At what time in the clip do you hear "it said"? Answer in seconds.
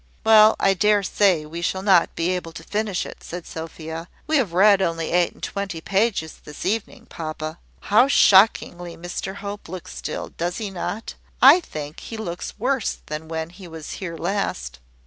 3.05-3.45